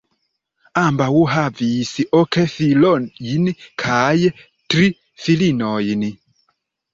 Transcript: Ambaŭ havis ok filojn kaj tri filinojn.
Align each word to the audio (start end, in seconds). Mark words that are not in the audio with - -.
Ambaŭ 0.83 1.09
havis 1.33 1.91
ok 2.19 2.37
filojn 2.53 3.05
kaj 3.85 4.15
tri 4.75 4.89
filinojn. 5.27 6.09